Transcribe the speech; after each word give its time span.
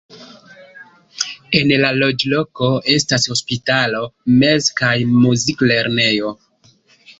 En 1.59 1.73
la 1.83 1.91
loĝloko 1.97 2.71
estas 2.95 3.29
hospitalo, 3.33 4.03
mez- 4.41 4.73
kaj 4.83 4.93
muzik-lernejo. 5.13 6.37